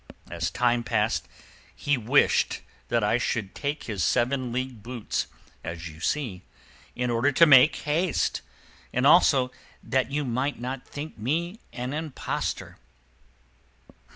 As 0.31 0.49
time 0.49 0.83
passed, 0.83 1.27
he 1.75 1.95
wished 1.95 2.61
that 2.87 3.03
I 3.03 3.19
should 3.19 3.53
take 3.53 3.83
his 3.83 4.03
seven 4.03 4.51
league 4.51 4.81
boots, 4.81 5.27
as 5.63 5.87
you 5.89 5.99
see, 5.99 6.41
in 6.95 7.11
order 7.11 7.31
to 7.33 7.45
make 7.45 7.75
haste, 7.75 8.41
and 8.91 9.05
also 9.05 9.51
that 9.83 10.09
you 10.09 10.25
might 10.25 10.59
not 10.59 10.87
think 10.87 11.19
me 11.19 11.59
an 11.71 11.93
impostor." 11.93 12.79